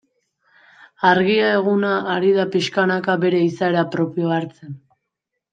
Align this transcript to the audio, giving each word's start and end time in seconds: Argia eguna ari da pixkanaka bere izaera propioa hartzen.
Argia 1.09 1.51
eguna 1.57 1.91
ari 2.15 2.33
da 2.39 2.47
pixkanaka 2.57 3.19
bere 3.27 3.45
izaera 3.51 3.87
propioa 3.97 4.37
hartzen. 4.39 4.77